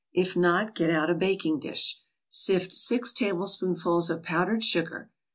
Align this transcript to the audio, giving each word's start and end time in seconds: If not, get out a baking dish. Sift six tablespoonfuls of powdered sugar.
If 0.13 0.35
not, 0.35 0.73
get 0.73 0.89
out 0.89 1.11
a 1.11 1.13
baking 1.13 1.59
dish. 1.59 1.99
Sift 2.27 2.73
six 2.73 3.13
tablespoonfuls 3.13 4.09
of 4.09 4.23
powdered 4.23 4.63
sugar. 4.63 5.11